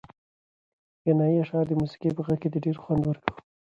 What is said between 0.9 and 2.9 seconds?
غنایي اشعار د موسیقۍ په غږ کې ډېر